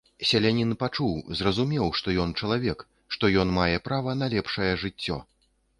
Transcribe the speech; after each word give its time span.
Селянін 0.27 0.71
пачуў, 0.83 1.11
зразумеў, 1.41 1.85
што 2.01 2.15
ён 2.25 2.33
чалавек, 2.41 2.79
што 3.17 3.23
ён 3.45 3.57
мае 3.61 3.77
права 3.91 4.11
на 4.25 4.35
лепшае 4.37 4.73
жыццё. 4.85 5.23